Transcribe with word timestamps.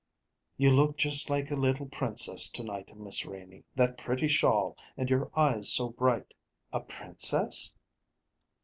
"You 0.57 0.71
look 0.71 0.97
just 0.97 1.29
like 1.29 1.51
a 1.51 1.55
little 1.55 1.85
princess 1.85 2.49
to 2.49 2.63
night, 2.63 2.97
Miss 2.97 3.23
Renie 3.23 3.65
that 3.75 3.99
pretty 3.99 4.27
shawl 4.27 4.75
and 4.97 5.07
your 5.11 5.29
eyes 5.37 5.71
so 5.71 5.89
bright." 5.89 6.33
"A 6.73 6.79
princess!" 6.79 7.75